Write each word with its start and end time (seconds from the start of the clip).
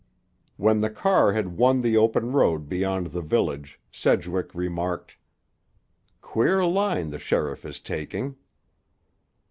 When 0.57 0.81
the 0.81 0.89
car 0.89 1.33
had 1.33 1.57
won 1.57 1.81
the 1.81 1.95
open 1.95 2.31
road 2.31 2.67
beyond 2.67 3.11
the 3.11 3.21
village 3.21 3.79
Sedgwick 3.91 4.55
remarked: 4.55 5.15
"Queer 6.21 6.65
line 6.65 7.11
the 7.11 7.19
sheriff 7.19 7.65
is 7.67 7.79
taking." 7.79 8.35